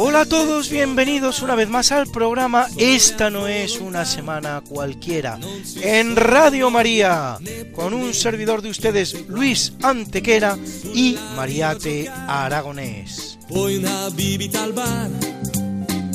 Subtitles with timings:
[0.00, 5.40] Hola a todos, bienvenidos una vez más al programa Esta no es una semana cualquiera
[5.82, 7.36] en Radio María
[7.74, 10.56] con un servidor de ustedes Luis Antequera
[10.94, 13.40] y Mariate Aragonés.
[13.48, 15.10] Poi una bibita al bar,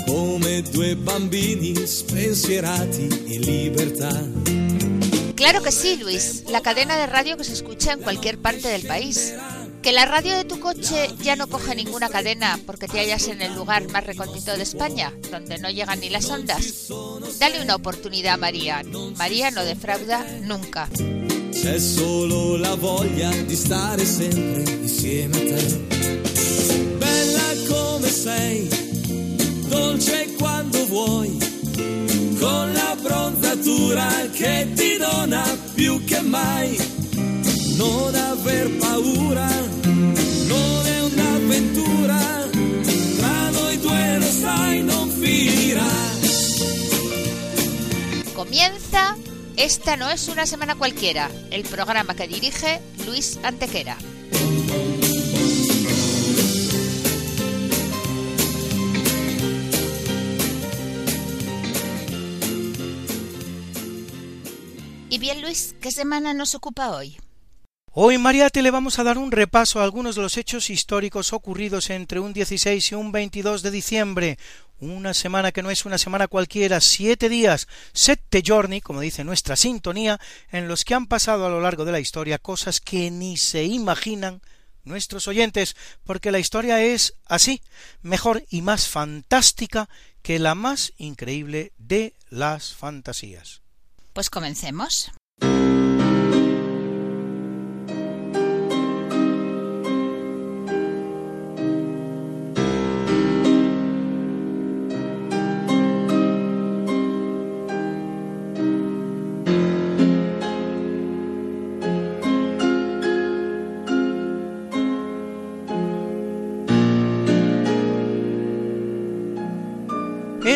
[0.07, 4.11] come due bambini spensierati in libertà.
[5.35, 6.45] Claro que sí, Luis.
[6.47, 9.33] La cadena de radio que se escucha en cualquier parte del país.
[9.83, 13.41] Que la radio de tu coche ya no coge ninguna cadena porque te hallas en
[13.41, 16.87] el lugar más recóndito de España, donde no llegan ni las ondas.
[17.37, 18.81] Dale una oportunidad a María.
[19.17, 20.87] María no defrauda nunca.
[21.51, 25.77] C'è solo la voglia di stare sempre insieme a te.
[26.97, 28.69] Bella come sei,
[29.67, 31.37] dolce quando vuoi,
[32.39, 35.43] con la bronzatura che ti dona
[35.75, 36.77] più che mai.
[37.75, 39.52] Non aver paura,
[48.53, 49.17] Comienza
[49.57, 53.97] Esta no es una semana cualquiera, el programa que dirige Luis Antequera.
[65.09, 67.17] Y bien, Luis, ¿qué semana nos ocupa hoy?
[67.95, 71.91] Hoy, Mariate, le vamos a dar un repaso a algunos de los hechos históricos ocurridos
[71.91, 74.39] entre un 16 y un 22 de diciembre.
[74.79, 79.55] Una semana que no es una semana cualquiera, siete días, sette giorni, como dice nuestra
[79.55, 80.19] sintonía,
[80.51, 83.63] en los que han pasado a lo largo de la historia cosas que ni se
[83.65, 84.41] imaginan
[84.83, 87.61] nuestros oyentes, porque la historia es así,
[88.01, 89.87] mejor y más fantástica
[90.23, 93.61] que la más increíble de las fantasías.
[94.13, 95.11] Pues comencemos.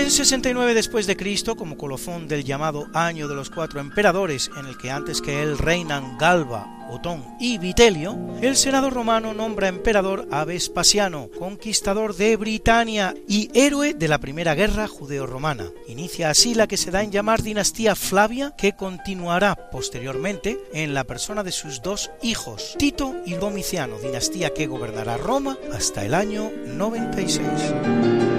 [0.07, 4.65] En 69 después de Cristo, como colofón del llamado Año de los Cuatro Emperadores, en
[4.65, 10.25] el que antes que él reinan Galba, Otón y Vitelio, el Senado romano nombra emperador
[10.31, 15.71] a Vespasiano, conquistador de Britania y héroe de la Primera Guerra Judeo-Romana.
[15.89, 21.03] Inicia así la que se da en llamar dinastía Flavia, que continuará posteriormente en la
[21.03, 26.49] persona de sus dos hijos, Tito y Domiciano, dinastía que gobernará Roma hasta el año
[26.65, 28.36] 96.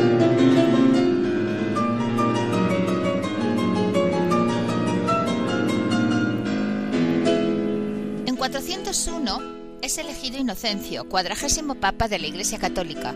[8.51, 9.43] 401
[9.83, 13.15] es elegido Inocencio, cuadragésimo papa de la Iglesia Católica,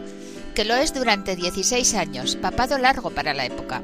[0.54, 3.82] que lo es durante 16 años, papado largo para la época,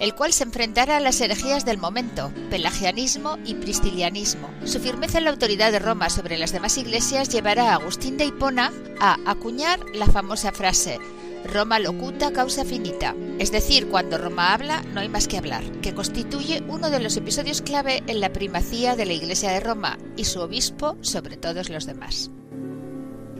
[0.00, 4.50] el cual se enfrentará a las herejías del momento, pelagianismo y pristilianismo.
[4.66, 8.26] Su firmeza en la autoridad de Roma sobre las demás iglesias llevará a Agustín de
[8.26, 10.98] Hipona a acuñar la famosa frase
[11.44, 15.94] Roma locuta causa finita, es decir, cuando Roma habla no hay más que hablar, que
[15.94, 20.24] constituye uno de los episodios clave en la primacía de la Iglesia de Roma y
[20.24, 22.30] su obispo sobre todos los demás.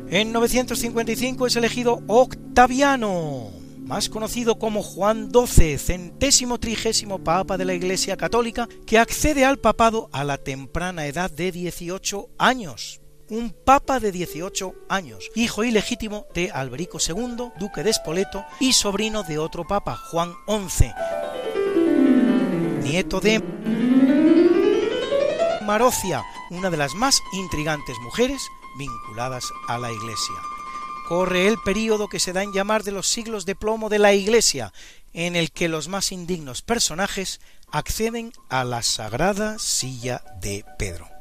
[0.08, 7.74] En 955 es elegido Octaviano, más conocido como Juan XII, centésimo trigésimo papa de la
[7.74, 13.01] Iglesia Católica, que accede al papado a la temprana edad de 18 años.
[13.32, 19.22] Un papa de 18 años, hijo ilegítimo de Alberico II, duque de Spoleto, y sobrino
[19.22, 20.92] de otro papa, Juan XI,
[22.82, 23.42] nieto de
[25.64, 28.42] Marocia, una de las más intrigantes mujeres
[28.76, 30.36] vinculadas a la Iglesia.
[31.08, 34.12] Corre el período que se da en llamar de los siglos de plomo de la
[34.12, 34.74] Iglesia,
[35.14, 37.40] en el que los más indignos personajes
[37.70, 41.11] acceden a la sagrada silla de Pedro.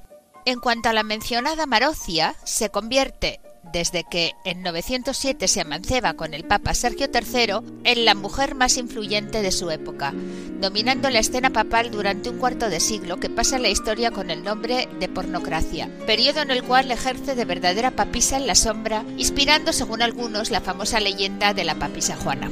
[0.45, 3.39] En cuanto a la mencionada Marocia, se convierte
[3.71, 8.77] desde que en 907 se amanceba con el Papa Sergio III, en la mujer más
[8.77, 10.13] influyente de su época,
[10.59, 14.43] dominando la escena papal durante un cuarto de siglo que pasa la historia con el
[14.43, 19.73] nombre de pornocracia, periodo en el cual ejerce de verdadera papisa en la sombra, inspirando
[19.73, 22.49] según algunos la famosa leyenda de la papisa Juana.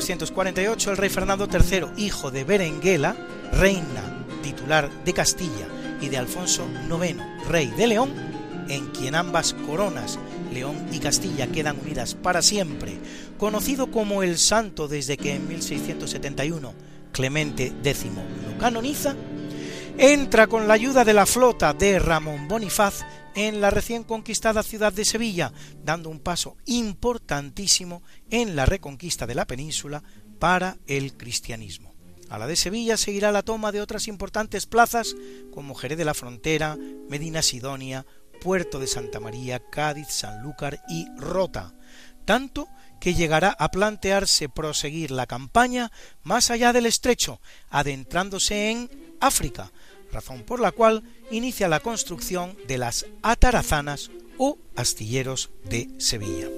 [0.00, 3.14] En 1248 el rey Fernando III, hijo de Berenguela,
[3.52, 5.68] reina titular de Castilla,
[6.00, 8.10] y de Alfonso IX, rey de León,
[8.70, 10.18] en quien ambas coronas,
[10.54, 12.98] León y Castilla, quedan unidas para siempre,
[13.36, 16.72] conocido como el santo desde que en 1671
[17.12, 19.14] Clemente X lo canoniza,
[19.98, 23.04] entra con la ayuda de la flota de Ramón Bonifaz
[23.34, 29.34] en la recién conquistada ciudad de Sevilla, dando un paso importantísimo en la reconquista de
[29.34, 30.02] la península
[30.38, 31.94] para el cristianismo.
[32.28, 35.16] A la de Sevilla seguirá la toma de otras importantes plazas
[35.52, 36.76] como Jerez de la Frontera,
[37.08, 38.06] Medina Sidonia,
[38.40, 41.74] Puerto de Santa María, Cádiz, Sanlúcar y Rota,
[42.24, 42.68] tanto
[43.00, 45.90] que llegará a plantearse proseguir la campaña
[46.22, 49.72] más allá del estrecho, adentrándose en África,
[50.12, 56.48] razón por la cual inicia la construcción de las atarazanas o astilleros de Sevilla.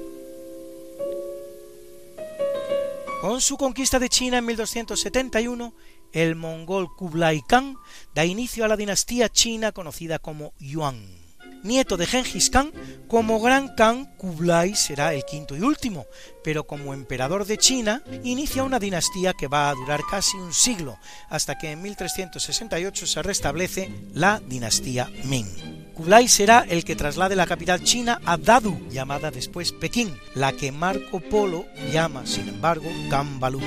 [3.21, 5.73] Con su conquista de China en 1271,
[6.13, 7.77] el mongol Kublai Khan
[8.15, 11.22] da inicio a la dinastía china conocida como Yuan.
[11.63, 12.73] Nieto de Genghis Khan,
[13.07, 16.07] como Gran Khan, Kublai será el quinto y último,
[16.43, 20.99] pero como emperador de China inicia una dinastía que va a durar casi un siglo,
[21.29, 25.93] hasta que en 1368 se restablece la dinastía Ming.
[25.95, 30.73] Kublai será el que traslade la capital china a Dadu, llamada después Pekín, la que
[30.73, 33.63] Marco Polo llama, sin embargo, Kambaluk.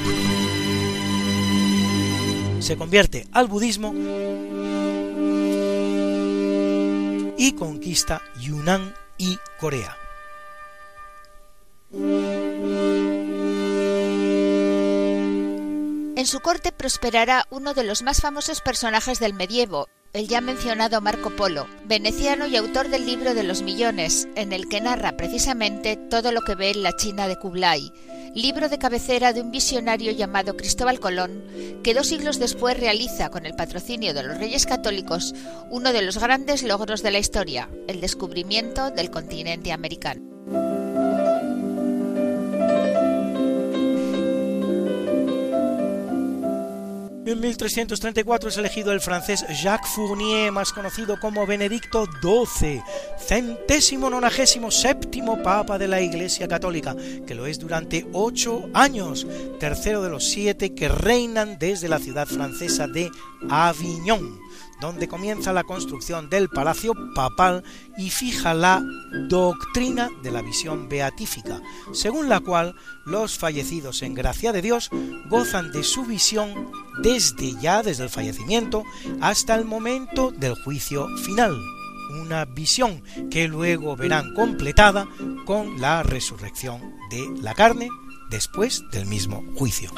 [2.60, 3.94] Se convierte al budismo
[7.38, 9.98] y conquista Yunnan y Corea.
[16.18, 21.02] En su corte prosperará uno de los más famosos personajes del medievo, el ya mencionado
[21.02, 25.98] Marco Polo, veneciano y autor del libro de los millones, en el que narra precisamente
[25.98, 27.92] todo lo que ve en la China de Kublai,
[28.36, 31.44] libro de cabecera de un visionario llamado Cristóbal Colón,
[31.84, 35.34] que dos siglos después realiza con el patrocinio de los Reyes Católicos
[35.72, 40.85] uno de los grandes logros de la historia, el descubrimiento del continente americano.
[47.28, 52.84] En 1334 es elegido el francés Jacques Fournier, más conocido como Benedicto XII,
[53.20, 56.96] centésimo nonagésimo séptimo papa de la Iglesia Católica,
[57.26, 59.26] que lo es durante ocho años,
[59.60, 63.10] tercero de los siete que reinan desde la ciudad francesa de
[63.50, 64.45] Avignon
[64.82, 67.64] donde comienza la construcción del palacio papal
[67.98, 68.84] y fija la
[69.28, 71.62] doctrina de la visión beatífica,
[71.94, 72.76] según la cual
[73.06, 74.90] los fallecidos en gracia de Dios
[75.30, 78.84] gozan de su visión desde ya, desde el fallecimiento,
[79.22, 81.56] hasta el momento del juicio final.
[82.22, 85.08] Una visión que luego verán completada
[85.46, 87.90] con la resurrección de la carne
[88.30, 89.92] después del mismo juicio.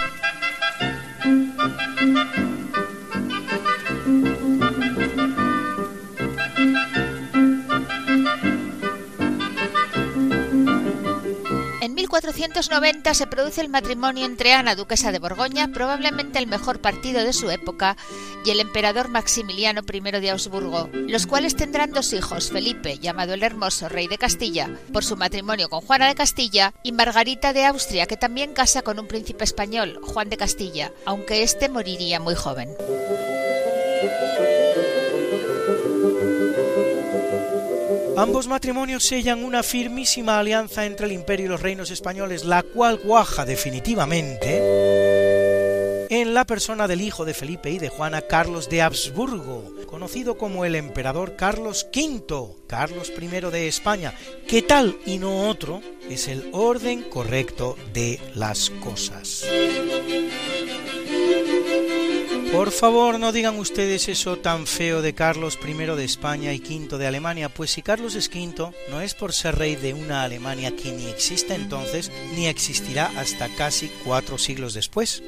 [12.08, 17.34] 1490 se produce el matrimonio entre Ana, duquesa de Borgoña, probablemente el mejor partido de
[17.34, 17.98] su época,
[18.46, 23.44] y el emperador Maximiliano I de Augsburgo, los cuales tendrán dos hijos, Felipe, llamado el
[23.44, 28.06] Hermoso, rey de Castilla, por su matrimonio con Juana de Castilla, y Margarita de Austria,
[28.06, 32.70] que también casa con un príncipe español, Juan de Castilla, aunque éste moriría muy joven.
[38.18, 43.00] Ambos matrimonios sellan una firmísima alianza entre el imperio y los reinos españoles, la cual
[43.00, 44.58] cuaja definitivamente
[46.10, 50.66] en la persona del hijo de Felipe y de Juana, Carlos de Habsburgo, conocido como
[50.66, 54.14] el emperador Carlos V, Carlos I de España,
[54.48, 59.46] que tal y no otro es el orden correcto de las cosas.
[62.52, 66.98] Por favor, no digan ustedes eso tan feo de Carlos I de España y V
[66.98, 70.76] de Alemania, pues si Carlos es V, no es por ser rey de una Alemania
[70.76, 75.22] que ni existe entonces ni existirá hasta casi cuatro siglos después,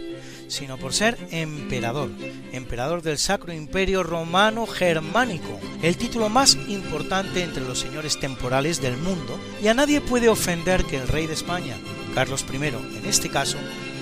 [0.47, 2.09] sino por ser emperador,
[2.53, 8.97] emperador del Sacro Imperio Romano Germánico, el título más importante entre los señores temporales del
[8.97, 11.75] mundo, y a nadie puede ofender que el rey de España,
[12.15, 13.57] Carlos I en este caso,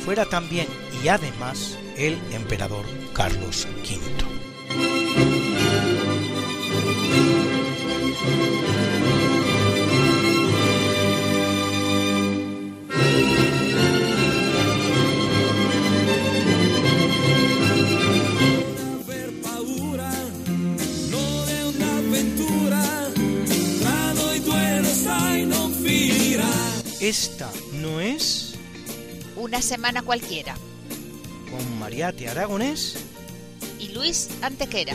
[0.06, 0.68] fuera también
[1.04, 3.98] y además el emperador Carlos V.
[27.00, 28.56] Esta no es
[29.38, 30.56] una semana cualquiera
[31.58, 32.98] con Mariate Aragonés
[33.80, 34.94] y Luis Antequera.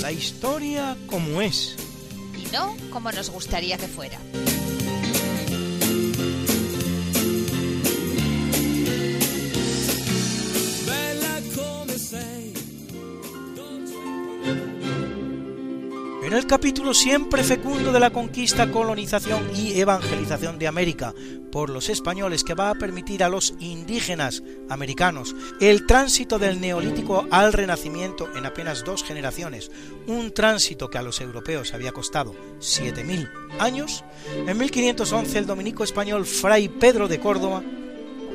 [0.00, 1.76] La historia como es.
[2.36, 4.18] Y no como nos gustaría que fuera.
[16.34, 21.14] En el capítulo siempre fecundo de la conquista, colonización y evangelización de América
[21.52, 27.28] por los españoles que va a permitir a los indígenas americanos el tránsito del neolítico
[27.30, 29.70] al renacimiento en apenas dos generaciones,
[30.08, 34.04] un tránsito que a los europeos había costado 7.000 años,
[34.44, 37.62] en 1511 el dominico español Fray Pedro de Córdoba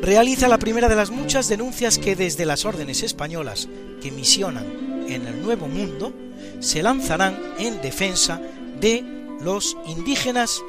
[0.02, 3.68] realiza la primera de las muchas denuncias que desde las órdenes españolas
[4.02, 6.14] que misionan en el Nuevo Mundo
[6.60, 8.40] se lanzarán en defensa
[8.80, 9.04] de
[9.42, 10.62] los indígenas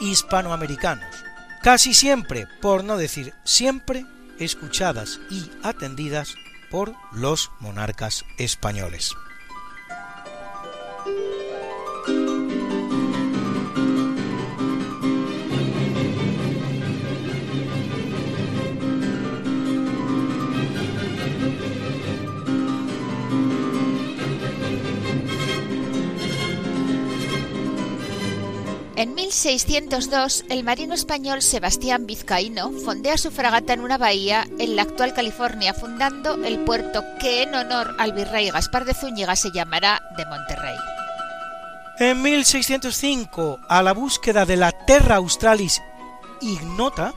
[0.00, 1.06] hispanoamericanos,
[1.62, 4.04] casi siempre, por no decir siempre,
[4.38, 6.34] escuchadas y atendidas
[6.70, 9.14] por los monarcas españoles.
[28.98, 34.82] En 1602, el marino español Sebastián Vizcaíno fondea su fragata en una bahía en la
[34.82, 40.02] actual California, fundando el puerto que en honor al virrey Gaspar de Zúñiga se llamará
[40.16, 40.74] de Monterrey.
[42.00, 45.80] En 1605, a la búsqueda de la Terra Australis
[46.40, 47.14] ignota,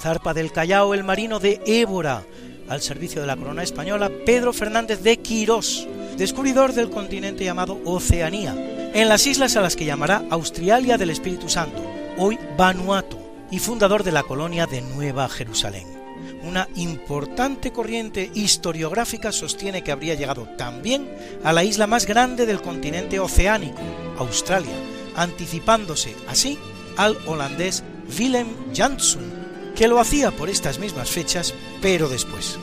[0.00, 2.24] zarpa del Callao el marino de Évora,
[2.68, 8.52] al servicio de la corona española Pedro Fernández de Quirós, descubridor del continente llamado Oceanía,
[8.92, 11.82] en las islas a las que llamará Australia del Espíritu Santo,
[12.18, 13.18] hoy Vanuatu,
[13.50, 15.86] y fundador de la colonia de Nueva Jerusalén.
[16.42, 21.10] Una importante corriente historiográfica sostiene que habría llegado también
[21.44, 23.80] a la isla más grande del continente oceánico,
[24.18, 24.76] Australia,
[25.16, 26.58] anticipándose así
[26.96, 27.82] al holandés
[28.18, 29.24] Willem Jansson,
[29.74, 32.58] que lo hacía por estas mismas fechas, pero después.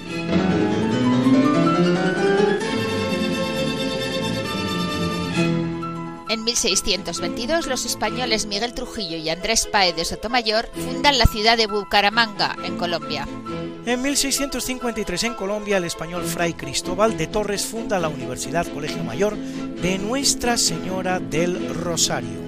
[6.48, 12.56] 1622 los españoles Miguel Trujillo y Andrés Páez de Sotomayor fundan la ciudad de Bucaramanga,
[12.64, 13.28] en Colombia.
[13.86, 19.36] En 1653 en Colombia el español Fray Cristóbal de Torres funda la Universidad Colegio Mayor
[19.36, 22.40] de Nuestra Señora del Rosario.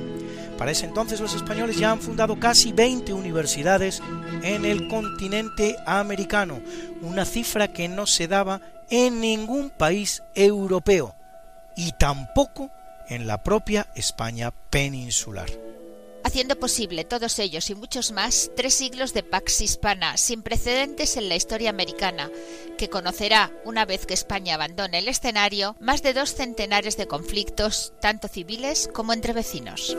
[0.57, 4.01] Para ese entonces los españoles ya han fundado casi 20 universidades
[4.43, 6.61] en el continente americano,
[7.01, 11.15] una cifra que no se daba en ningún país europeo
[11.75, 12.71] y tampoco
[13.09, 15.49] en la propia España peninsular.
[16.23, 21.29] Haciendo posible todos ellos y muchos más tres siglos de Pax Hispana sin precedentes en
[21.29, 22.29] la historia americana,
[22.77, 27.93] que conocerá, una vez que España abandone el escenario, más de dos centenares de conflictos,
[28.01, 29.95] tanto civiles como entre vecinos.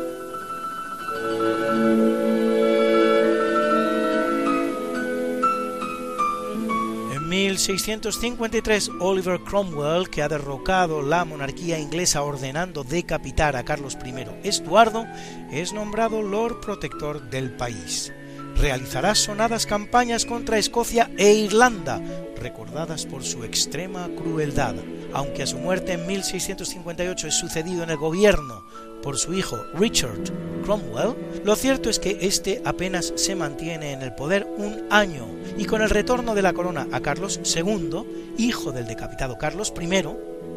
[7.30, 15.06] 1653 Oliver Cromwell, que ha derrocado la monarquía inglesa ordenando decapitar a Carlos I Estuardo,
[15.52, 18.12] es nombrado Lord Protector del país.
[18.56, 22.02] Realizará sonadas campañas contra Escocia e Irlanda,
[22.36, 24.74] recordadas por su extrema crueldad,
[25.12, 28.64] aunque a su muerte en 1658 es sucedido en el gobierno
[29.04, 30.32] por su hijo Richard
[30.64, 35.26] Cromwell, lo cierto es que éste apenas se mantiene en el poder un año
[35.58, 40.04] y con el retorno de la corona a Carlos II, hijo del decapitado Carlos I,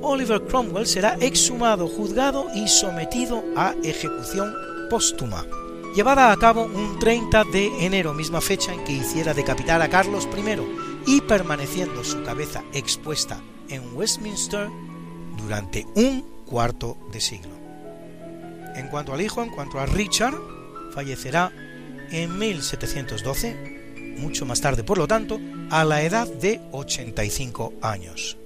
[0.01, 4.53] Oliver Cromwell será exhumado, juzgado y sometido a ejecución
[4.89, 5.45] póstuma,
[5.95, 10.27] llevada a cabo un 30 de enero, misma fecha en que hiciera decapitar a Carlos
[10.35, 14.69] I, y permaneciendo su cabeza expuesta en Westminster
[15.37, 17.51] durante un cuarto de siglo.
[18.75, 20.35] En cuanto al hijo, en cuanto a Richard,
[20.93, 21.51] fallecerá
[22.11, 23.72] en 1712,
[24.17, 25.39] mucho más tarde por lo tanto,
[25.69, 28.37] a la edad de 85 años.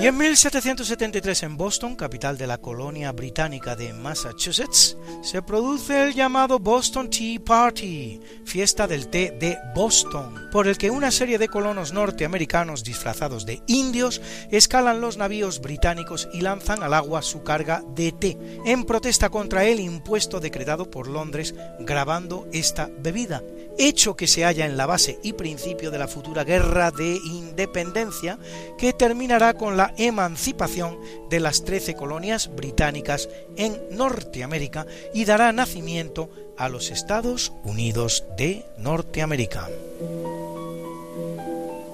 [0.00, 6.14] Y en 1773 en Boston, capital de la colonia británica de Massachusetts, se produce el
[6.14, 11.48] llamado Boston Tea Party, fiesta del té de Boston, por el que una serie de
[11.48, 17.82] colonos norteamericanos disfrazados de indios escalan los navíos británicos y lanzan al agua su carga
[17.96, 23.42] de té, en protesta contra el impuesto decretado por Londres grabando esta bebida,
[23.78, 28.38] hecho que se halla en la base y principio de la futura guerra de independencia
[28.78, 30.98] que terminará con la emancipación
[31.30, 38.64] de las trece colonias británicas en Norteamérica y dará nacimiento a los Estados Unidos de
[38.78, 39.68] Norteamérica.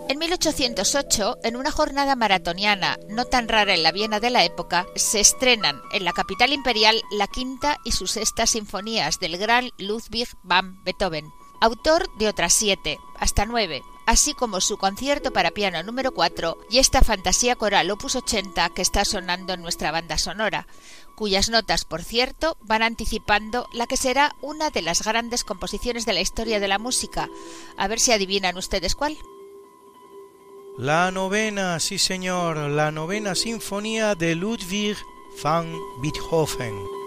[0.06, 4.86] En 1808, en una jornada maratoniana no tan rara en la Viena de la época,
[4.94, 10.28] se estrenan en la capital imperial la quinta y sus sexta sinfonías del gran Ludwig
[10.42, 11.24] van Beethoven,
[11.60, 16.78] autor de otras siete, hasta nueve, así como su concierto para piano número 4 y
[16.78, 20.66] esta fantasía coral opus 80 que está sonando en nuestra banda sonora,
[21.14, 26.12] cuyas notas, por cierto, van anticipando la que será una de las grandes composiciones de
[26.12, 27.28] la historia de la música.
[27.76, 29.16] A ver si adivinan ustedes cuál.
[30.76, 34.96] La novena, sí señor, la novena sinfonía de Ludwig
[35.42, 37.03] van Beethoven.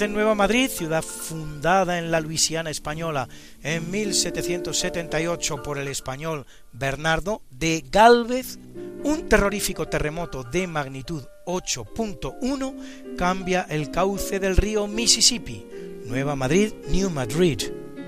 [0.00, 3.28] 1811 en Nueva Madrid, ciudad fundada en la Luisiana española
[3.62, 8.58] en 1778 por el español Bernardo de Galvez,
[9.02, 15.66] un terrorífico terremoto de magnitud 8.1 cambia el cauce del río Mississippi.
[16.06, 17.60] Nueva Madrid, New Madrid.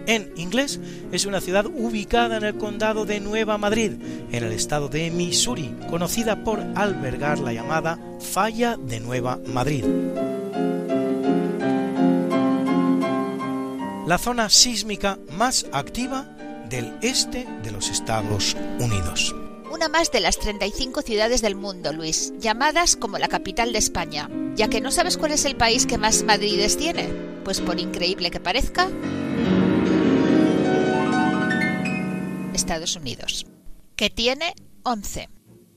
[0.06, 0.80] En inglés,
[1.12, 3.92] es una ciudad ubicada en el condado de Nueva Madrid,
[4.32, 9.84] en el estado de Missouri, conocida por albergar la llamada Falla de Nueva Madrid.
[14.12, 16.26] La zona sísmica más activa
[16.68, 19.34] del este de los Estados Unidos.
[19.72, 24.28] Una más de las 35 ciudades del mundo, Luis, llamadas como la capital de España,
[24.54, 27.08] ya que no sabes cuál es el país que más Madrides tiene.
[27.42, 28.90] Pues por increíble que parezca,
[32.52, 33.46] Estados Unidos,
[33.96, 35.30] que tiene 11.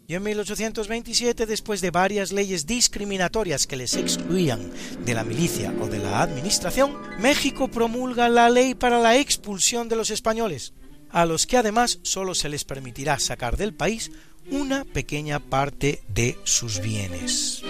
[0.08, 4.72] Y en 1827, después de varias leyes discriminatorias que les excluían
[5.04, 9.96] de la milicia o de la administración, México promulga la ley para la expulsión de
[9.96, 10.74] los españoles,
[11.10, 14.12] a los que además solo se les permitirá sacar del país
[14.52, 17.64] una pequeña parte de sus bienes.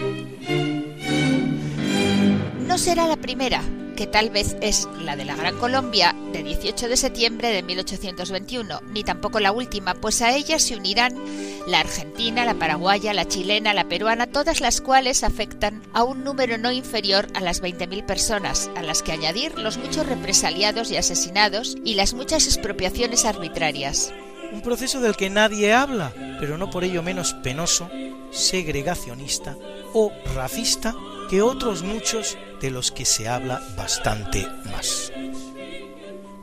[2.75, 3.63] No será la primera,
[3.95, 8.81] que tal vez es la de la Gran Colombia de 18 de septiembre de 1821,
[8.91, 11.15] ni tampoco la última, pues a ella se unirán
[11.67, 16.57] la argentina, la paraguaya, la chilena, la peruana, todas las cuales afectan a un número
[16.57, 21.77] no inferior a las 20.000 personas, a las que añadir los muchos represaliados y asesinados
[21.85, 24.11] y las muchas expropiaciones arbitrarias.
[24.51, 26.11] Un proceso del que nadie habla,
[26.41, 27.89] pero no por ello menos penoso,
[28.31, 29.55] segregacionista
[29.93, 30.93] o racista
[31.29, 35.12] que otros muchos de los que se habla bastante más.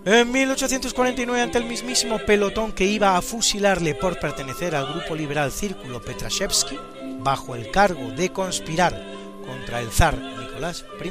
[0.04, 5.50] En 1849, ante el mismísimo pelotón que iba a fusilarle por pertenecer al grupo liberal
[5.50, 6.78] Círculo Petrashevsky,
[7.18, 9.00] bajo el cargo de conspirar
[9.44, 11.10] contra el zar Nicolás I,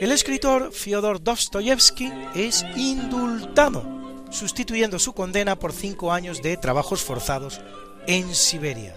[0.00, 3.84] el escritor Fyodor Dostoyevsky es indultado,
[4.30, 7.60] sustituyendo su condena por cinco años de trabajos forzados
[8.06, 8.94] en Siberia.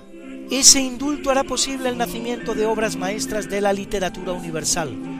[0.52, 5.13] ese indulto hará posible el nacimiento de obras maestras de la literatura universal,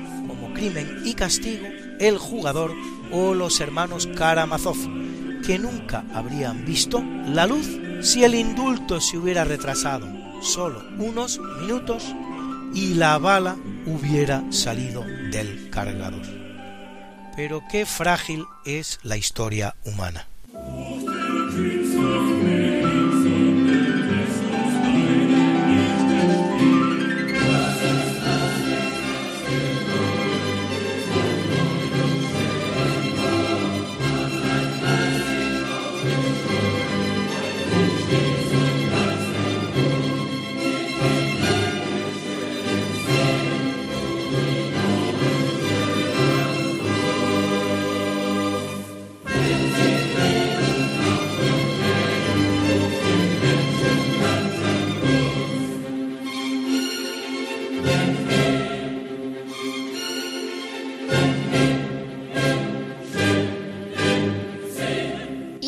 [0.54, 1.68] Crimen y Castigo,
[2.00, 2.74] El Jugador
[3.12, 4.78] o Los Hermanos Karamazov,
[5.46, 7.68] que nunca habrían visto la luz
[8.02, 10.08] si el indulto se hubiera retrasado
[10.42, 12.14] solo unos minutos
[12.74, 16.26] y la bala hubiera salido del cargador.
[17.36, 20.28] Pero qué frágil es la historia humana.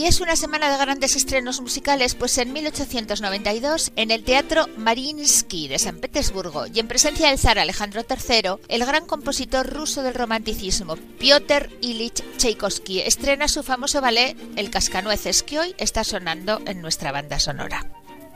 [0.07, 5.79] Es una semana de grandes estrenos musicales, pues en 1892, en el Teatro Mariinsky de
[5.79, 10.95] San Petersburgo y en presencia del zar Alejandro III, el gran compositor ruso del romanticismo,
[11.17, 17.11] Piotr Ilich Tchaikovsky, estrena su famoso ballet El Cascanueces, que hoy está sonando en nuestra
[17.11, 17.89] banda sonora.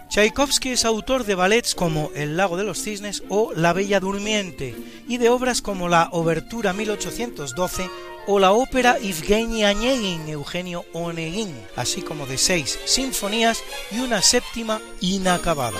[0.09, 4.75] Tchaikovsky es autor de ballets como El lago de los cisnes o La Bella Durmiente
[5.07, 7.87] y de obras como la Obertura 1812
[8.31, 14.79] o la ópera Evgeny Onegin, Eugenio Onegin, así como de seis sinfonías y una séptima
[15.01, 15.79] inacabada.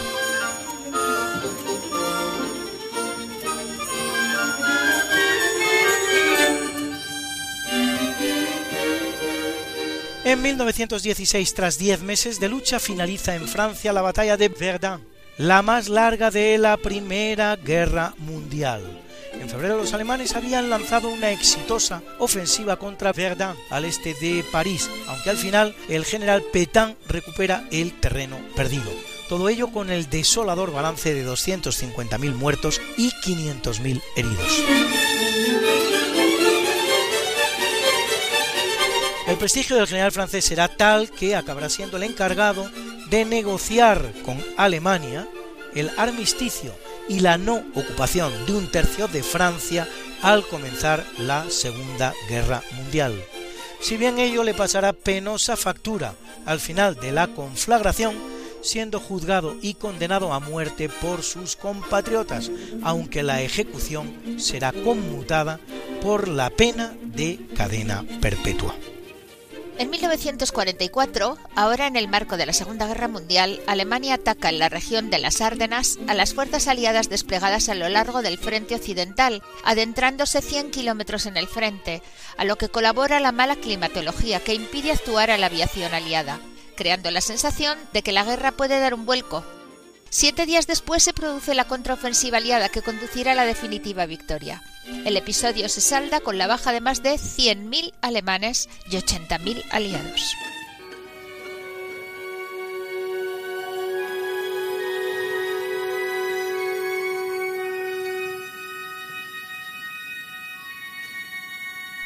[10.23, 15.07] En 1916, tras diez meses de lucha, finaliza en Francia la batalla de Verdun,
[15.37, 19.08] la más larga de la Primera Guerra Mundial.
[19.49, 25.31] Febrero los alemanes habían lanzado una exitosa ofensiva contra Verdun al este de París, aunque
[25.31, 28.91] al final el general Pétain recupera el terreno perdido.
[29.27, 34.63] Todo ello con el desolador balance de 250.000 muertos y 500.000 heridos.
[39.27, 42.69] El prestigio del general francés será tal que acabará siendo el encargado
[43.09, 45.27] de negociar con Alemania
[45.73, 46.73] el armisticio
[47.09, 49.87] y la no ocupación de un tercio de Francia
[50.21, 53.21] al comenzar la Segunda Guerra Mundial.
[53.81, 56.13] Si bien ello le pasará penosa factura
[56.45, 58.15] al final de la conflagración,
[58.61, 62.51] siendo juzgado y condenado a muerte por sus compatriotas,
[62.83, 65.59] aunque la ejecución será conmutada
[66.01, 68.75] por la pena de cadena perpetua.
[69.79, 74.67] En 1944, ahora en el marco de la Segunda Guerra Mundial, Alemania ataca en la
[74.67, 79.41] región de las Árdenas a las fuerzas aliadas desplegadas a lo largo del frente occidental,
[79.63, 82.01] adentrándose 100 kilómetros en el frente,
[82.35, 86.41] a lo que colabora la mala climatología que impide actuar a la aviación aliada,
[86.75, 89.45] creando la sensación de que la guerra puede dar un vuelco.
[90.11, 94.63] Siete días después se produce la contraofensiva aliada que conducirá a la definitiva victoria.
[95.05, 100.33] El episodio se salda con la baja de más de 100.000 alemanes y 80.000 aliados.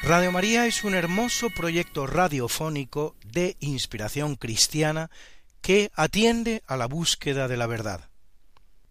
[0.04, 5.10] Radio María es un hermoso proyecto radiofónico de inspiración cristiana
[5.64, 8.10] que atiende a la búsqueda de la verdad.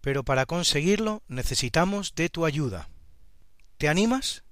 [0.01, 2.89] Pero para conseguirlo necesitamos de tu ayuda.
[3.77, 4.43] ¿Te animas?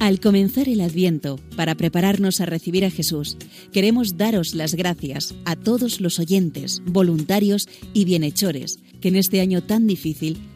[0.00, 3.36] Al comenzar el Adviento, para prepararnos a recibir a Jesús,
[3.72, 9.62] queremos daros las gracias a todos los oyentes, voluntarios y bienhechores que en este año
[9.62, 10.55] tan difícil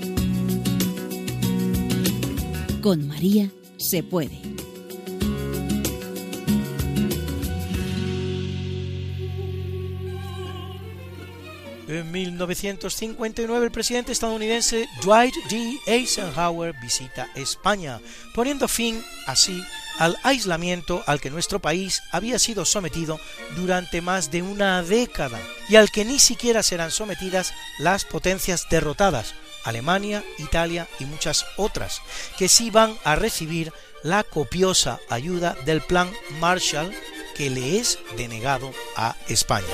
[2.81, 4.41] Con María se puede.
[11.87, 15.77] En 1959 el presidente estadounidense Dwight D.
[15.85, 17.99] Eisenhower visita España,
[18.33, 19.61] poniendo fin así
[19.99, 23.19] al aislamiento al que nuestro país había sido sometido
[23.57, 25.39] durante más de una década
[25.69, 32.01] y al que ni siquiera serán sometidas las potencias derrotadas, Alemania, Italia y muchas otras,
[32.37, 33.71] que sí van a recibir
[34.03, 36.93] la copiosa ayuda del Plan Marshall
[37.35, 39.67] que le es denegado a España.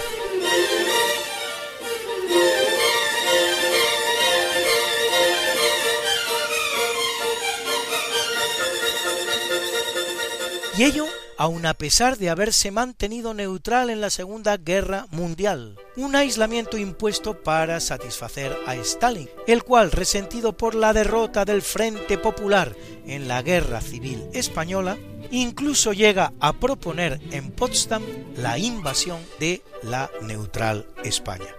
[10.78, 16.16] y ello aun a pesar de haberse mantenido neutral en la Segunda Guerra Mundial, un
[16.16, 22.76] aislamiento impuesto para satisfacer a Stalin, el cual, resentido por la derrota del Frente Popular
[23.06, 24.98] en la Guerra Civil Española,
[25.32, 28.04] incluso llega a proponer en Potsdam
[28.36, 31.57] la invasión de la neutral España.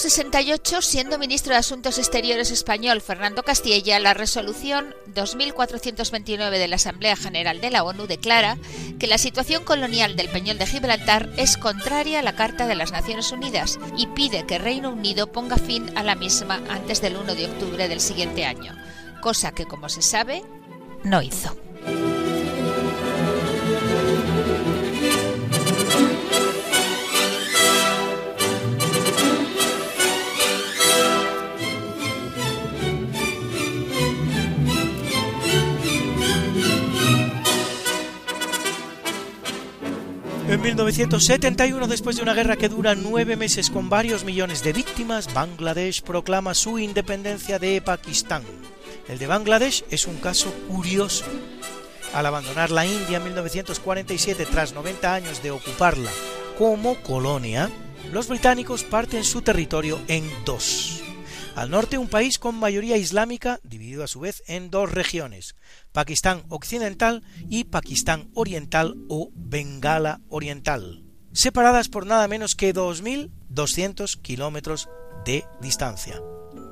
[0.00, 7.16] 1968, siendo ministro de Asuntos Exteriores español Fernando Castilla, la resolución 2429 de la Asamblea
[7.16, 8.56] General de la ONU declara
[8.98, 12.92] que la situación colonial del Peñol de Gibraltar es contraria a la Carta de las
[12.92, 17.34] Naciones Unidas y pide que Reino Unido ponga fin a la misma antes del 1
[17.34, 18.74] de octubre del siguiente año,
[19.20, 20.42] cosa que, como se sabe,
[21.04, 21.54] no hizo.
[40.84, 46.00] 1971, después de una guerra que dura nueve meses con varios millones de víctimas, Bangladesh
[46.02, 48.42] proclama su independencia de Pakistán.
[49.06, 51.26] El de Bangladesh es un caso curioso.
[52.14, 56.10] Al abandonar la India en 1947 tras 90 años de ocuparla
[56.58, 57.70] como colonia,
[58.10, 61.09] los británicos parten su territorio en dos.
[61.60, 65.56] Al norte un país con mayoría islámica dividido a su vez en dos regiones,
[65.92, 74.88] Pakistán Occidental y Pakistán Oriental o Bengala Oriental, separadas por nada menos que 2.200 kilómetros
[75.26, 76.22] de distancia.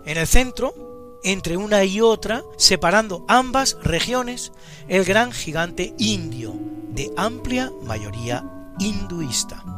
[0.06, 4.52] En el centro, entre una y otra, separando ambas regiones,
[4.88, 6.54] el gran gigante indio,
[6.88, 8.42] de amplia mayoría
[8.78, 9.77] hinduista.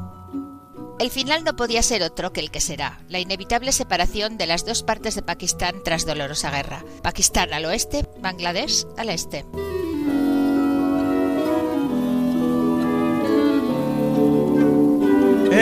[1.01, 4.67] El final no podía ser otro que el que será, la inevitable separación de las
[4.67, 6.85] dos partes de Pakistán tras dolorosa guerra.
[7.03, 9.47] Pakistán al oeste, Bangladesh al este.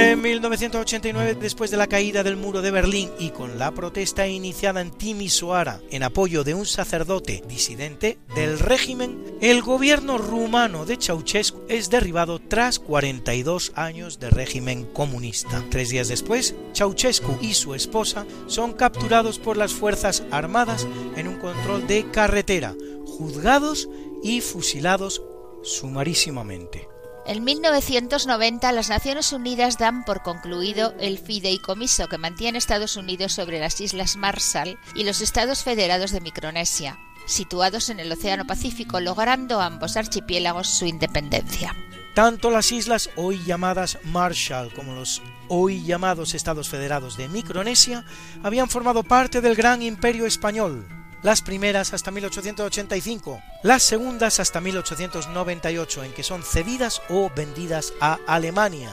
[0.01, 4.81] En 1989, después de la caída del muro de Berlín y con la protesta iniciada
[4.81, 11.63] en Timisoara en apoyo de un sacerdote disidente del régimen, el gobierno rumano de Ceausescu
[11.69, 15.65] es derribado tras 42 años de régimen comunista.
[15.69, 21.41] Tres días después, Ceausescu y su esposa son capturados por las Fuerzas Armadas en un
[21.41, 23.89] control de carretera, juzgados
[24.23, 25.23] y fusilados
[25.65, 26.87] sumarísimamente.
[27.29, 33.61] En 1990 las Naciones Unidas dan por concluido el fideicomiso que mantiene Estados Unidos sobre
[33.61, 39.61] las Islas Marshall y los Estados Federados de Micronesia, situados en el Océano Pacífico, logrando
[39.61, 41.77] ambos archipiélagos su independencia.
[42.15, 48.07] Tanto las islas hoy llamadas Marshall como los hoy llamados Estados Federados de Micronesia
[48.43, 56.05] habían formado parte del gran imperio español, las primeras hasta 1885, las segundas hasta 1898,
[56.05, 58.93] en que son cedidas o vendidas a Alemania,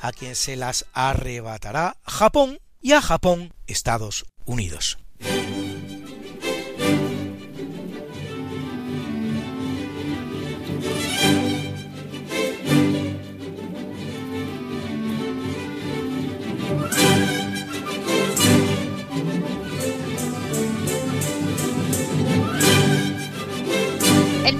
[0.00, 4.98] a quien se las arrebatará Japón y a Japón Estados Unidos.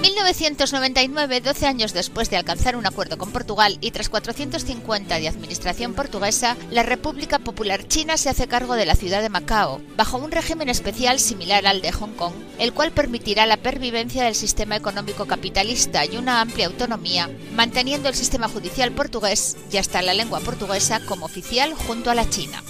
[0.01, 5.93] 1999, 12 años después de alcanzar un acuerdo con Portugal y tras 450 de administración
[5.93, 10.31] portuguesa, la República Popular China se hace cargo de la ciudad de Macao, bajo un
[10.31, 15.25] régimen especial similar al de Hong Kong, el cual permitirá la pervivencia del sistema económico
[15.25, 20.99] capitalista y una amplia autonomía, manteniendo el sistema judicial portugués y hasta la lengua portuguesa
[21.05, 22.61] como oficial junto a la China.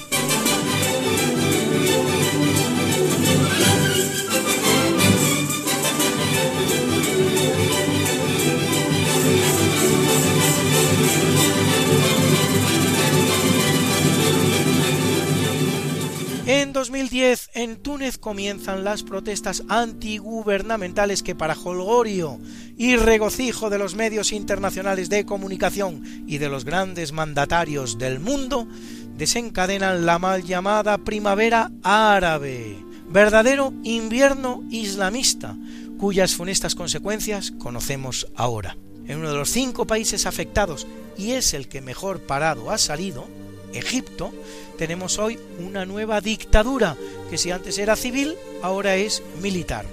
[16.87, 22.39] 2010, en Túnez comienzan las protestas antigubernamentales que para holgorio
[22.77, 28.69] y regocijo de los medios internacionales de comunicación y de los grandes mandatarios del mundo,
[29.17, 32.77] desencadenan la mal llamada primavera árabe,
[33.09, 35.57] verdadero invierno islamista,
[35.99, 38.77] cuyas funestas consecuencias conocemos ahora.
[39.07, 43.27] En uno de los cinco países afectados, y es el que mejor parado ha salido,
[43.77, 44.31] Egipto,
[44.77, 46.95] tenemos hoy una nueva dictadura,
[47.29, 49.85] que si antes era civil, ahora es militar.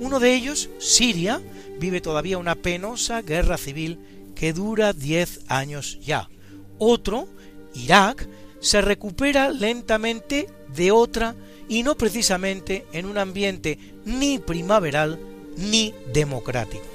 [0.00, 1.40] Uno de ellos, Siria,
[1.78, 3.98] vive todavía una penosa guerra civil
[4.34, 6.28] que dura 10 años ya.
[6.78, 7.28] Otro,
[7.74, 8.26] Irak,
[8.60, 11.34] se recupera lentamente de otra
[11.68, 15.18] y no precisamente en un ambiente ni primaveral
[15.56, 16.91] ni democrático.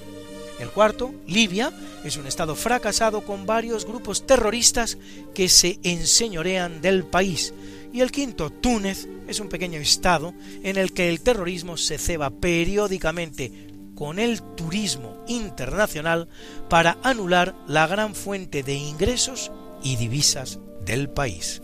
[0.60, 1.72] El cuarto, Libia,
[2.04, 4.98] es un estado fracasado con varios grupos terroristas
[5.34, 7.54] que se enseñorean del país.
[7.94, 12.30] Y el quinto, Túnez, es un pequeño estado en el que el terrorismo se ceba
[12.30, 13.52] periódicamente
[13.96, 16.28] con el turismo internacional
[16.70, 19.52] para anular la gran fuente de ingresos
[19.84, 21.62] y divisas del país.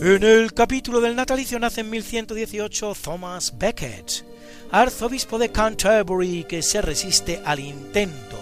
[0.00, 4.24] En el capítulo del natalicio nace en 1118 Thomas Becket,
[4.70, 8.36] arzobispo de Canterbury que se resiste al intento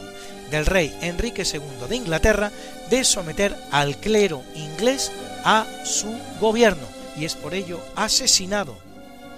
[0.50, 2.52] del rey Enrique II de Inglaterra
[2.90, 5.10] de someter al clero inglés
[5.44, 8.76] a su gobierno y es por ello asesinado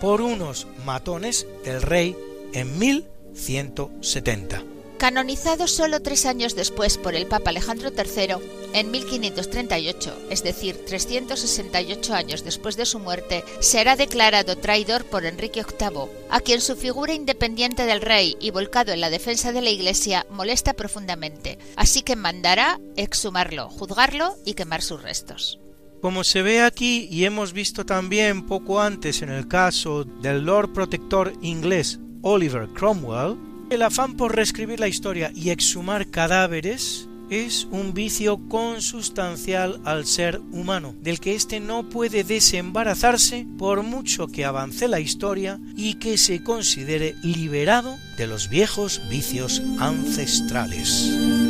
[0.00, 2.16] por unos matones del rey
[2.52, 4.77] en 1170.
[4.98, 8.34] Canonizado solo tres años después por el Papa Alejandro III,
[8.72, 15.62] en 1538, es decir, 368 años después de su muerte, será declarado traidor por Enrique
[15.62, 19.70] VIII, a quien su figura independiente del rey y volcado en la defensa de la
[19.70, 25.60] Iglesia molesta profundamente, así que mandará exhumarlo, juzgarlo y quemar sus restos.
[26.02, 30.72] Como se ve aquí y hemos visto también poco antes en el caso del Lord
[30.72, 37.92] Protector inglés Oliver Cromwell, el afán por reescribir la historia y exhumar cadáveres es un
[37.92, 44.88] vicio consustancial al ser humano, del que éste no puede desembarazarse por mucho que avance
[44.88, 51.47] la historia y que se considere liberado de los viejos vicios ancestrales.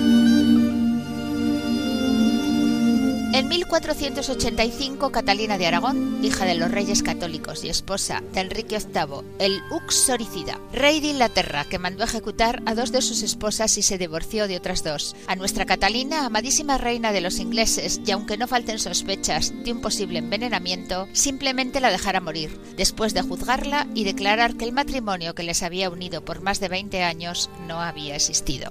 [3.31, 9.23] En 1485, Catalina de Aragón, hija de los reyes católicos y esposa de Enrique VIII,
[9.39, 13.99] el Uxoricida, rey de Inglaterra, que mandó ejecutar a dos de sus esposas y se
[13.99, 15.15] divorció de otras dos.
[15.27, 19.83] A nuestra Catalina, amadísima reina de los ingleses, y aunque no falten sospechas de un
[19.83, 25.43] posible envenenamiento, simplemente la dejara morir, después de juzgarla y declarar que el matrimonio que
[25.43, 28.71] les había unido por más de 20 años no había existido.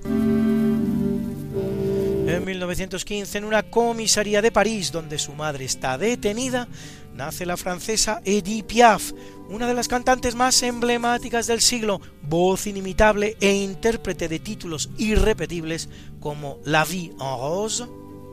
[2.28, 6.68] En 1915, en una comisaría de París, donde su madre está detenida,
[7.14, 9.14] nace la francesa Edith Piaf,
[9.48, 15.88] una de las cantantes más emblemáticas del siglo, voz inimitable e intérprete de títulos irrepetibles
[16.20, 17.86] como La vie en rose,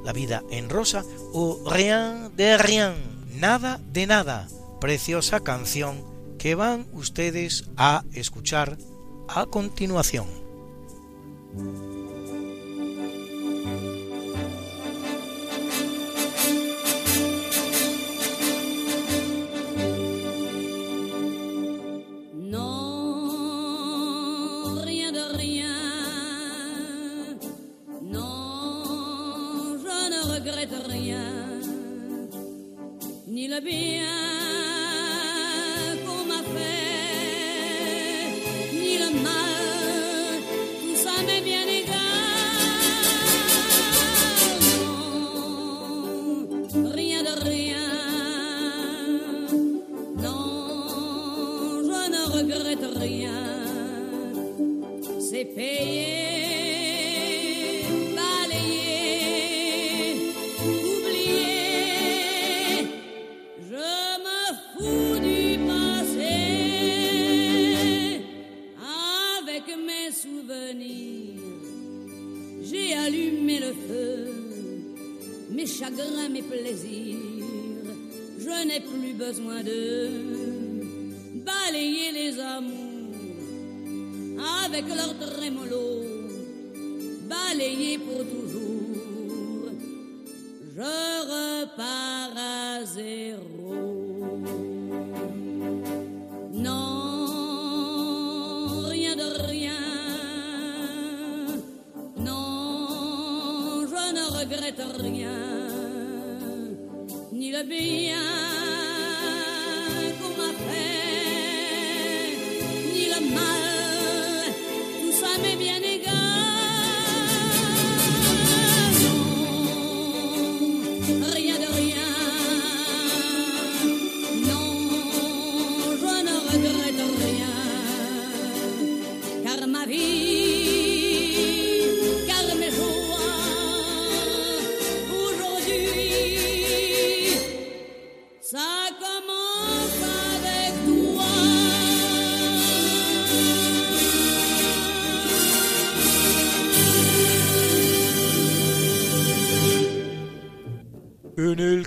[0.05, 2.95] La vida en rosa, o Rien de rien,
[3.37, 4.49] Nada de nada,
[4.81, 6.03] preciosa canción
[6.37, 8.77] que van ustedes a escuchar
[9.29, 10.27] a continuación.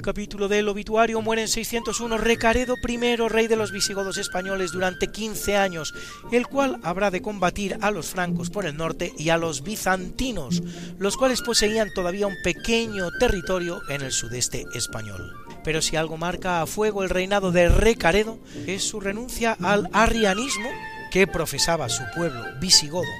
[0.07, 5.57] Capítulo del obituario muere en 601 Recaredo I, rey de los visigodos españoles durante 15
[5.57, 5.93] años,
[6.31, 10.63] el cual habrá de combatir a los francos por el norte y a los bizantinos,
[10.97, 15.33] los cuales poseían todavía un pequeño territorio en el sudeste español.
[15.65, 20.69] Pero si algo marca a fuego el reinado de Recaredo es su renuncia al arrianismo
[21.11, 23.11] que profesaba su pueblo visigodo,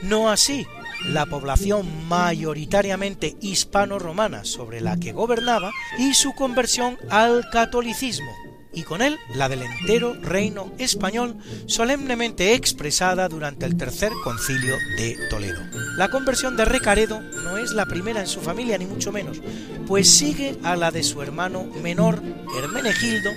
[0.00, 0.66] no así
[1.06, 8.30] la población mayoritariamente hispano-romana sobre la que gobernaba y su conversión al catolicismo,
[8.72, 15.16] y con él la del entero reino español solemnemente expresada durante el tercer concilio de
[15.28, 15.60] Toledo.
[15.96, 19.40] La conversión de Recaredo no es la primera en su familia ni mucho menos,
[19.86, 22.22] pues sigue a la de su hermano menor
[22.56, 23.30] Hermenegildo,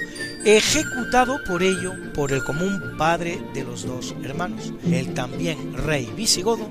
[0.45, 6.69] ejecutado por ello por el común padre de los dos hermanos, el también rey visigodo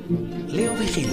[0.48, 1.12] Leo Vigilio.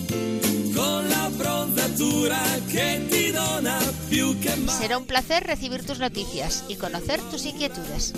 [4.77, 8.13] Será un placer recibir tus noticias y conocer tus inquietudes.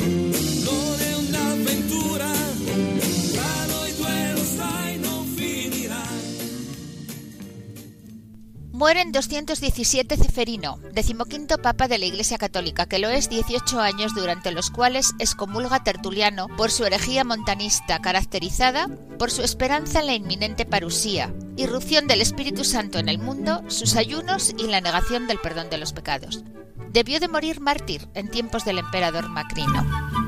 [8.83, 14.13] Muere en 217 Ceferino, decimoquinto papa de la Iglesia Católica, que lo es 18 años
[14.13, 20.15] durante los cuales excomulga Tertuliano por su herejía montanista caracterizada por su esperanza en la
[20.15, 25.39] inminente parusía, irrupción del Espíritu Santo en el mundo, sus ayunos y la negación del
[25.39, 26.43] perdón de los pecados.
[26.91, 30.22] Debió de morir mártir en tiempos del emperador Macrino.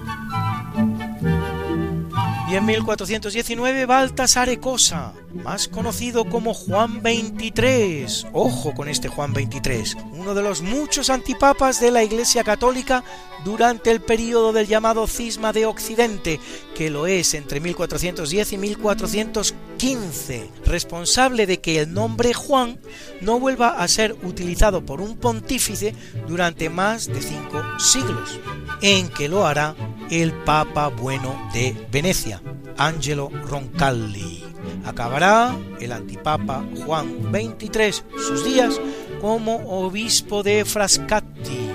[2.47, 9.95] Y en 1419 Baltasar Cosa, más conocido como Juan XXIII, ojo con este Juan XXIII,
[10.13, 13.03] uno de los muchos antipapas de la Iglesia Católica
[13.43, 16.39] durante el período del llamado Cisma de Occidente,
[16.75, 22.79] que lo es entre 1410 y 1415, responsable de que el nombre Juan
[23.21, 25.95] no vuelva a ser utilizado por un pontífice
[26.27, 28.39] durante más de cinco siglos,
[28.81, 29.75] en que lo hará
[30.09, 32.34] el Papa Bueno de Venecia,
[32.77, 34.43] Angelo Roncalli.
[34.85, 38.79] Acabará el antipapa Juan XXIII sus días
[39.21, 39.55] como
[39.85, 41.71] obispo de Frascati,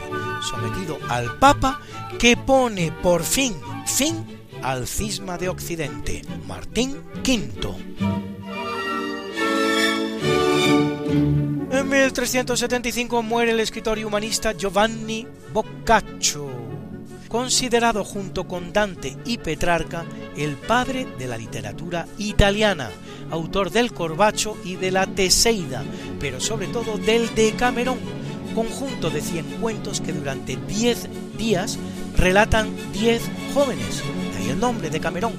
[0.50, 1.80] sometido al Papa
[2.18, 3.54] que pone por fin
[3.86, 4.24] fin
[4.62, 7.74] al cisma de Occidente, Martín V.
[11.72, 16.49] En 1375 muere el escritor y humanista Giovanni Boccaccio,
[17.30, 20.04] considerado junto con Dante y Petrarca
[20.36, 22.90] el padre de la literatura italiana,
[23.30, 25.84] autor del Corbacho y de la Teseida,
[26.18, 27.98] pero sobre todo del Decamerón,
[28.54, 31.08] conjunto de 100 cuentos que durante 10
[31.38, 31.78] días
[32.16, 33.22] relatan 10
[33.54, 34.02] jóvenes,
[34.32, 35.34] de ahí el nombre de Camerón,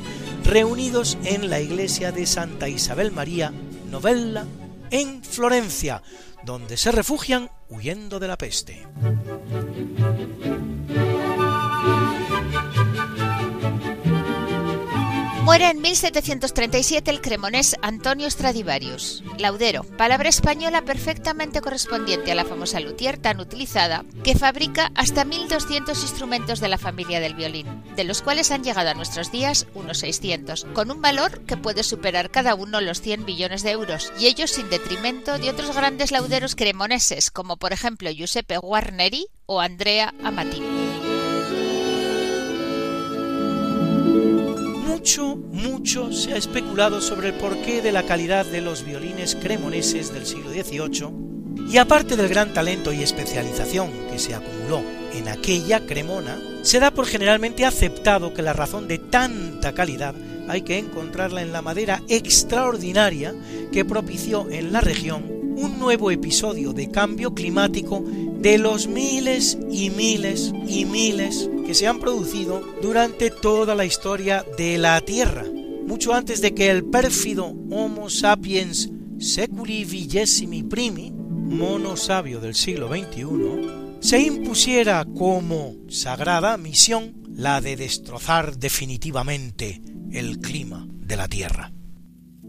[0.45, 3.51] reunidos en la iglesia de Santa Isabel María,
[3.91, 4.45] Novella
[4.91, 6.01] en Florencia,
[6.45, 8.87] donde se refugian huyendo de la peste.
[15.51, 19.21] Muere en 1737 el cremonés Antonio Stradivarius.
[19.37, 26.01] Laudero, palabra española perfectamente correspondiente a la famosa luthier tan utilizada, que fabrica hasta 1200
[26.03, 29.97] instrumentos de la familia del violín, de los cuales han llegado a nuestros días unos
[29.97, 34.27] 600, con un valor que puede superar cada uno los 100 billones de euros, y
[34.27, 40.13] ellos sin detrimento de otros grandes lauderos cremoneses, como por ejemplo Giuseppe Guarneri o Andrea
[40.23, 40.90] Amatini.
[44.91, 50.13] Mucho, mucho se ha especulado sobre el porqué de la calidad de los violines cremoneses
[50.13, 54.83] del siglo XVIII, y aparte del gran talento y especialización que se acumuló
[55.13, 60.13] en aquella cremona, se da por generalmente aceptado que la razón de tanta calidad
[60.49, 63.33] hay que encontrarla en la madera extraordinaria
[63.71, 65.23] que propició en la región
[65.55, 68.03] un nuevo episodio de cambio climático
[68.41, 74.43] de los miles y miles y miles que se han producido durante toda la historia
[74.57, 75.45] de la Tierra,
[75.85, 78.89] mucho antes de que el pérfido Homo sapiens
[79.19, 87.75] seculi villesimi primi, mono sabio del siglo XXI, se impusiera como sagrada misión la de
[87.75, 89.81] destrozar definitivamente
[90.11, 91.71] el clima de la Tierra.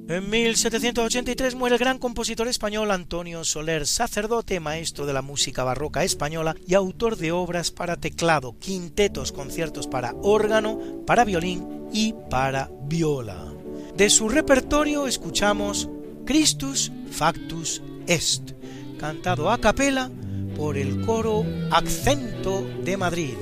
[0.08, 6.02] En 1783 muere el gran compositor español Antonio Soler, sacerdote, maestro de la música barroca
[6.02, 12.68] española y autor de obras para teclado, quintetos, conciertos para órgano, para violín y para
[12.86, 13.52] viola.
[13.96, 15.88] De su repertorio escuchamos
[16.24, 18.52] Christus Factus Est,
[18.98, 20.10] cantado a capela
[20.56, 23.34] por el coro Accento de Madrid,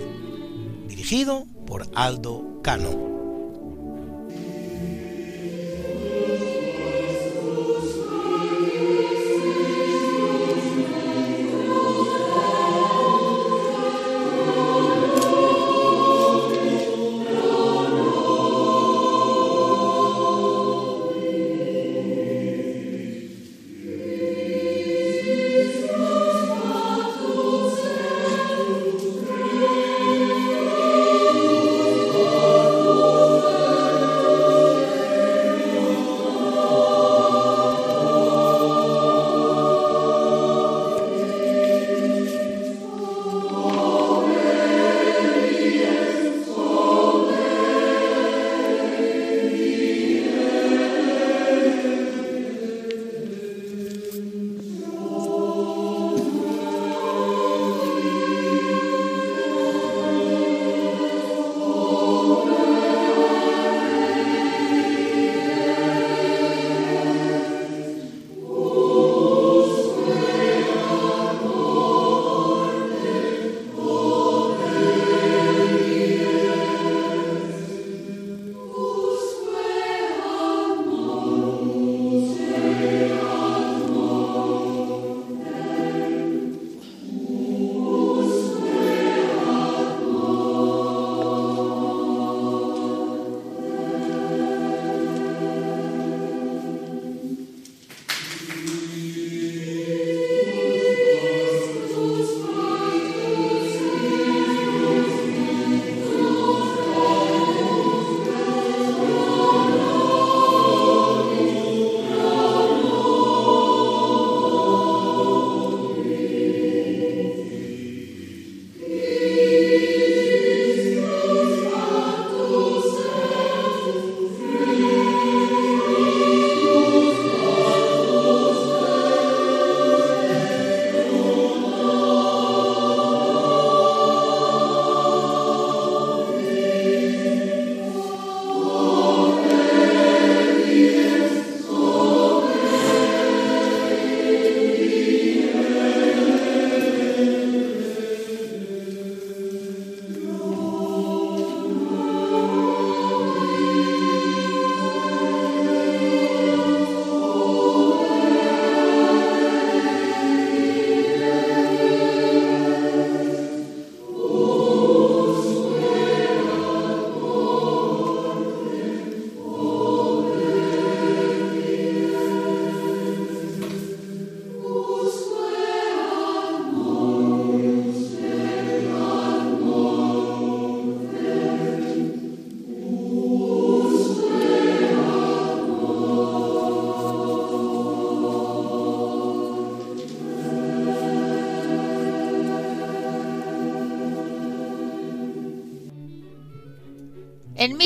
[0.88, 3.19] dirigido por Aldo Cano.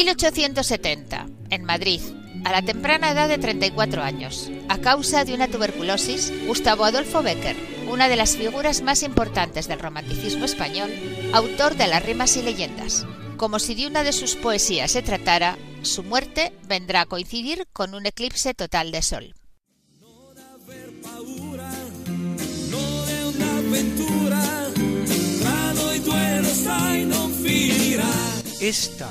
[0.04, 2.00] 1870, en Madrid,
[2.44, 7.56] a la temprana edad de 34 años, a causa de una tuberculosis, Gustavo Adolfo Becker,
[7.88, 10.90] una de las figuras más importantes del romanticismo español,
[11.32, 13.06] autor de las rimas y leyendas.
[13.38, 17.94] Como si de una de sus poesías se tratara, su muerte vendrá a coincidir con
[17.94, 19.34] un eclipse total de sol.
[28.60, 29.10] Esta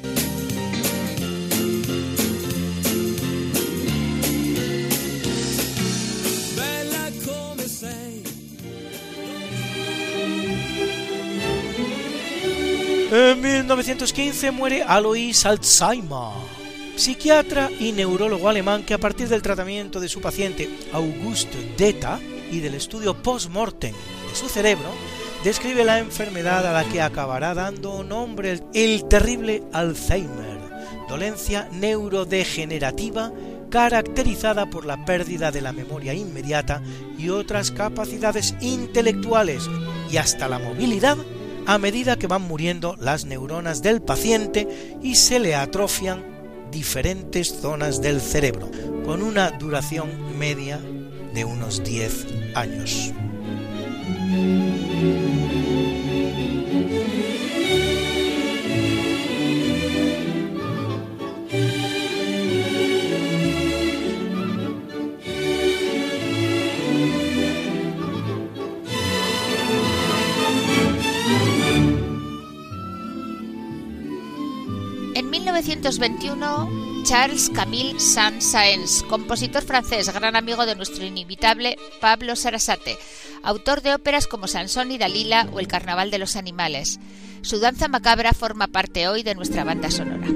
[13.81, 16.33] 1915 muere Alois Alzheimer,
[16.95, 22.19] psiquiatra y neurólogo alemán que a partir del tratamiento de su paciente Auguste Deta
[22.51, 24.85] y del estudio post-mortem de su cerebro,
[25.43, 30.59] describe la enfermedad a la que acabará dando nombre el terrible Alzheimer,
[31.09, 33.31] dolencia neurodegenerativa
[33.71, 36.83] caracterizada por la pérdida de la memoria inmediata
[37.17, 39.67] y otras capacidades intelectuales
[40.11, 41.17] y hasta la movilidad
[41.73, 44.67] a medida que van muriendo las neuronas del paciente
[45.01, 46.21] y se le atrofian
[46.69, 48.69] diferentes zonas del cerebro,
[49.05, 50.81] con una duración media
[51.33, 53.13] de unos 10 años.
[75.61, 82.97] 1921, Charles Camille Saint-Saëns, compositor francés, gran amigo de nuestro inimitable Pablo Sarasate,
[83.43, 86.99] autor de óperas como Sansón y Dalila o El Carnaval de los Animales.
[87.43, 90.27] Su danza macabra forma parte hoy de nuestra banda sonora.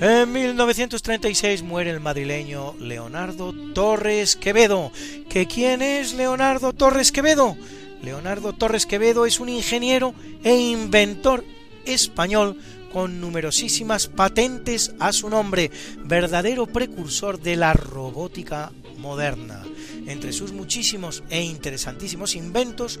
[0.00, 4.90] En 1936 muere el madrileño Leonardo Torres Quevedo.
[5.28, 7.56] ¿Que quién es Leonardo Torres Quevedo?
[8.02, 11.44] Leonardo Torres Quevedo es un ingeniero e inventor
[11.86, 12.58] español
[12.92, 15.70] con numerosísimas patentes a su nombre,
[16.04, 19.62] verdadero precursor de la robótica moderna.
[20.06, 22.98] Entre sus muchísimos e interesantísimos inventos,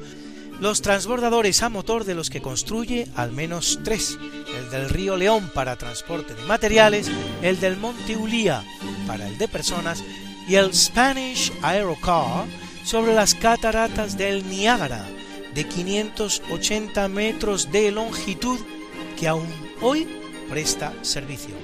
[0.60, 4.18] los transbordadores a motor de los que construye al menos tres,
[4.58, 7.10] el del río León para transporte de materiales,
[7.42, 8.64] el del Monte Ulía
[9.06, 10.02] para el de personas
[10.48, 12.46] y el Spanish Aerocar
[12.84, 15.06] sobre las cataratas del Niágara
[15.54, 18.58] de 580 metros de longitud
[19.18, 19.48] que aún
[19.80, 20.06] hoy
[20.48, 21.54] presta servicio.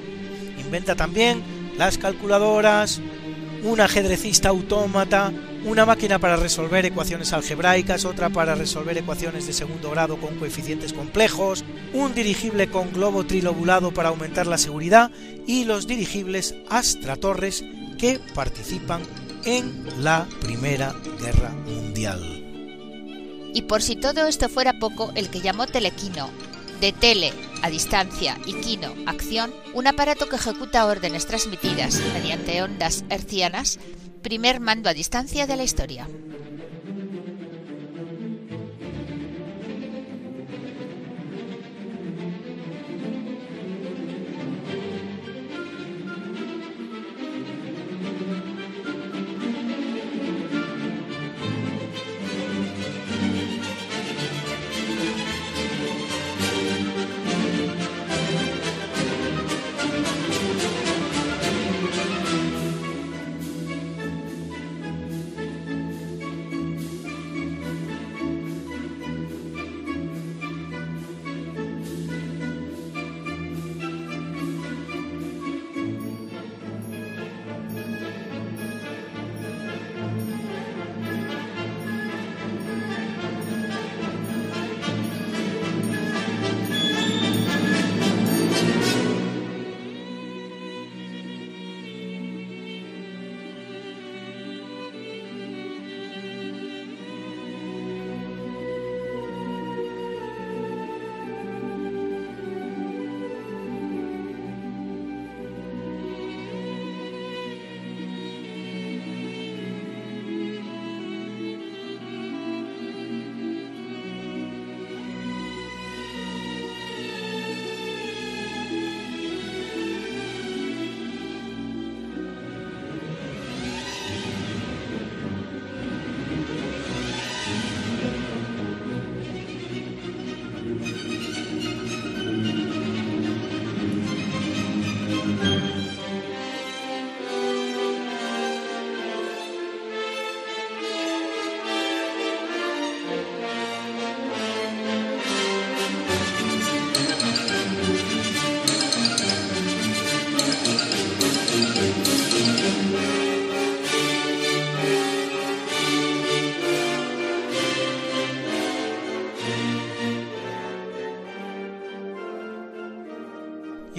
[0.59, 1.43] Inventa también
[1.77, 3.01] las calculadoras,
[3.63, 5.33] un ajedrecista autómata,
[5.65, 10.93] una máquina para resolver ecuaciones algebraicas, otra para resolver ecuaciones de segundo grado con coeficientes
[10.93, 15.11] complejos, un dirigible con globo trilobulado para aumentar la seguridad
[15.47, 17.65] y los dirigibles Astra Torres
[17.99, 19.03] que participan
[19.45, 22.41] en la Primera Guerra Mundial.
[23.53, 26.31] Y por si todo esto fuera poco, el que llamó Telequino,
[26.81, 27.33] de tele
[27.63, 33.79] a distancia y quino acción, un aparato que ejecuta órdenes transmitidas mediante ondas hercianas,
[34.21, 36.07] primer mando a distancia de la historia.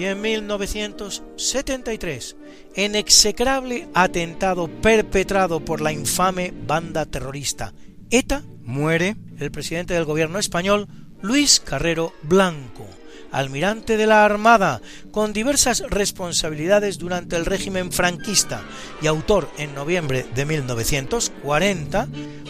[0.02, 2.36] Y en 1973,
[2.74, 7.72] en execrable atentado perpetrado por la infame banda terrorista
[8.10, 10.88] ETA, muere el presidente del gobierno español
[11.20, 12.81] Luis Carrero Blanco,
[13.32, 14.80] almirante de la Armada,
[15.10, 18.62] con diversas responsabilidades durante el régimen franquista
[19.00, 22.08] y autor en noviembre de 1940,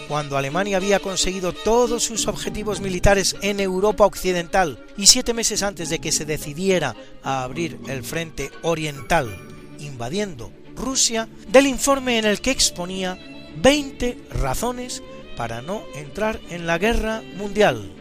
[0.09, 5.89] cuando Alemania había conseguido todos sus objetivos militares en Europa Occidental y siete meses antes
[5.89, 9.35] de que se decidiera a abrir el frente oriental,
[9.79, 13.19] invadiendo Rusia, del informe en el que exponía
[13.57, 15.03] 20 razones
[15.37, 17.93] para no entrar en la guerra mundial,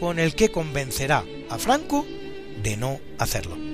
[0.00, 2.06] con el que convencerá a Franco
[2.62, 3.67] de no hacerlo.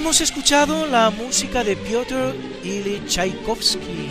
[0.00, 2.34] Hemos escuchado la música de Piotr
[2.64, 4.08] Ilyich Tchaikovsky,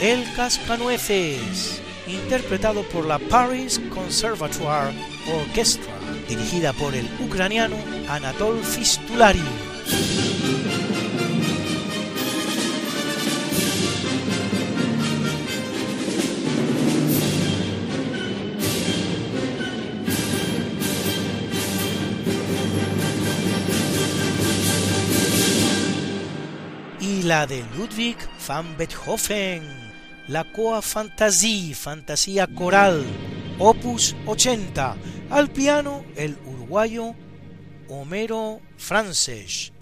[0.00, 4.94] El Cascanueces, interpretado por la Paris Conservatoire
[5.42, 5.92] Orchestra,
[6.26, 7.76] dirigida por el ucraniano
[8.08, 9.42] Anatol Fistulari.
[27.28, 28.16] La de Ludwig
[28.46, 29.62] van Beethoven,
[30.28, 33.04] la Coa Fantasie, Fantasía Coral,
[33.58, 34.96] Opus 80,
[35.28, 37.14] al piano el uruguayo
[37.90, 39.72] Homero Frances.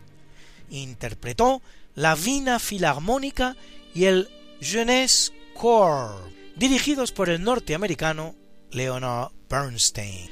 [0.70, 1.62] Interpretó
[1.94, 3.56] la Vina Filarmónica
[3.94, 4.28] y el
[4.60, 8.34] Jeunesse Corps, dirigidos por el norteamericano
[8.72, 10.28] Leonard Bernstein.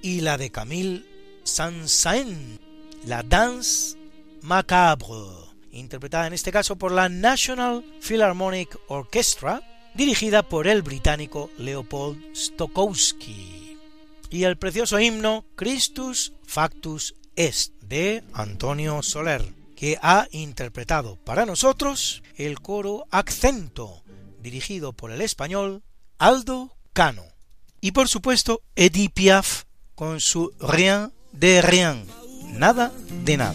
[0.00, 1.04] Y la de Camille
[1.42, 2.60] Saint-Saëns,
[3.04, 3.96] la Danse
[4.42, 9.62] Macabre interpretada en este caso por la National Philharmonic Orchestra,
[9.94, 13.78] dirigida por el británico Leopold Stokowski,
[14.30, 19.42] y el precioso himno Christus Factus Est de Antonio Soler,
[19.76, 24.02] que ha interpretado para nosotros el coro Accento,
[24.40, 25.82] dirigido por el español
[26.18, 27.24] Aldo Cano,
[27.80, 29.64] y por supuesto Edith Piaf
[29.94, 32.06] con su Rien de Rien,
[32.52, 32.92] nada
[33.24, 33.54] de nada.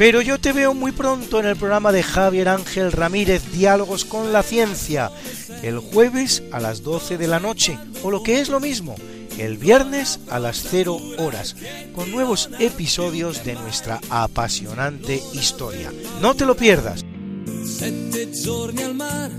[0.00, 4.32] Pero yo te veo muy pronto en el programa de Javier Ángel Ramírez Diálogos con
[4.32, 5.10] la Ciencia,
[5.62, 8.96] el jueves a las 12 de la noche, o lo que es lo mismo,
[9.36, 11.54] el viernes a las 0 horas,
[11.94, 15.92] con nuevos episodios de nuestra apasionante historia.
[16.22, 17.04] No te lo pierdas.
[17.82, 19.30] Al mar,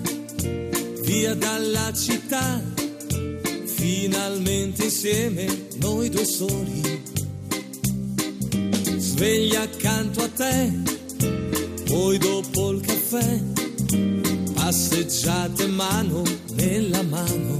[3.75, 4.91] finalmente.
[9.21, 10.81] Sveglia accanto a te,
[11.85, 13.39] poi dopo il caffè,
[14.55, 16.23] passeggiate mano
[16.55, 17.59] nella mano.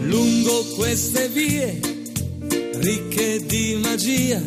[0.00, 1.78] Lungo queste vie,
[2.80, 4.42] ricche di magia,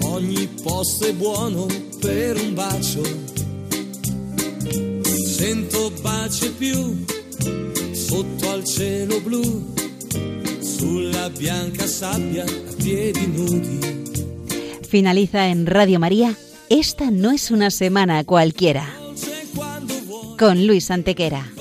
[0.00, 1.68] ogni posto è buono
[2.00, 3.02] per un bacio.
[5.28, 7.04] Sento baci più
[7.92, 9.74] sotto al cielo blu,
[10.78, 13.78] sulla bianca sabbia a piedi nudi.
[14.88, 16.34] Finaliza en Radio María.
[16.68, 18.86] Esta no es una semana cualquiera.
[20.38, 21.55] Con Luis Antequera.